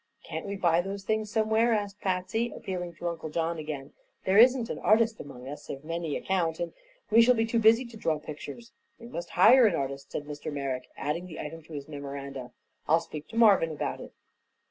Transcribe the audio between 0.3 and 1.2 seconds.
we buy those